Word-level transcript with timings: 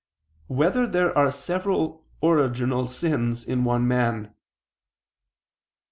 2] 0.47 0.55
Whether 0.55 0.87
There 0.87 1.15
Are 1.15 1.29
Several 1.29 2.03
Original 2.23 2.87
Sins 2.87 3.43
in 3.43 3.63
One 3.65 3.87
Man? 3.87 4.33